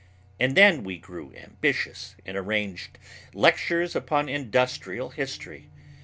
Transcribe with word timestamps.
And 0.39 0.57
then 0.57 0.83
we 0.83 0.97
grew 0.97 1.31
ambitious 1.35 2.15
and 2.25 2.35
arranged 2.35 2.97
lectures 3.35 3.95
upon 3.95 4.29
industrial 4.29 5.11
history. 5.11 5.69